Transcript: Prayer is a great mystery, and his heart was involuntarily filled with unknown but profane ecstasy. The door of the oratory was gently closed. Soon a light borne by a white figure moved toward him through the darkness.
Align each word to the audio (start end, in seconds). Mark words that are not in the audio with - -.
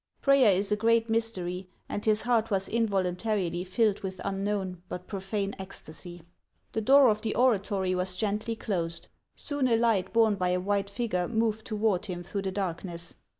Prayer 0.19 0.51
is 0.51 0.71
a 0.71 0.75
great 0.75 1.11
mystery, 1.11 1.69
and 1.87 2.05
his 2.05 2.23
heart 2.23 2.49
was 2.49 2.67
involuntarily 2.67 3.63
filled 3.63 3.99
with 3.99 4.19
unknown 4.25 4.81
but 4.89 5.05
profane 5.05 5.55
ecstasy. 5.59 6.23
The 6.71 6.81
door 6.81 7.11
of 7.11 7.21
the 7.21 7.35
oratory 7.35 7.93
was 7.93 8.15
gently 8.15 8.55
closed. 8.55 9.09
Soon 9.35 9.67
a 9.67 9.77
light 9.77 10.11
borne 10.11 10.37
by 10.37 10.49
a 10.49 10.59
white 10.59 10.89
figure 10.89 11.27
moved 11.27 11.67
toward 11.67 12.07
him 12.07 12.23
through 12.23 12.41
the 12.41 12.51
darkness. 12.51 13.13